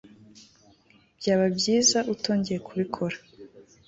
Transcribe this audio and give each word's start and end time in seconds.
byaba 1.19 1.45
byiza 1.57 1.99
utongeye 2.13 2.59
kubikora 2.67 3.15